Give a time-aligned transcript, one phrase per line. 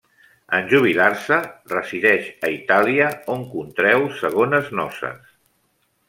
[0.59, 1.35] En jubilar-se,
[1.73, 5.21] resideix a Itàlia on contreu segones noces.